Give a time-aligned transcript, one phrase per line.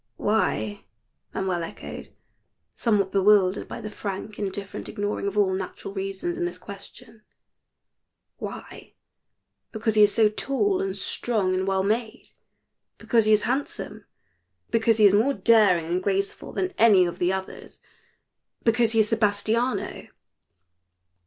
[0.17, 0.85] "'Why?'"
[1.31, 2.11] Manuel echoed,
[2.75, 7.21] somewhat bewildered by the frank, indifferent ignoring of all natural reasons in this question
[8.37, 8.95] "'why?'
[9.71, 12.29] Because he is so tall and strong and well made,
[12.97, 14.05] because he is handsome,
[14.71, 17.79] because he is more daring and graceful than any of the others
[18.63, 20.07] because he is Sebastiano."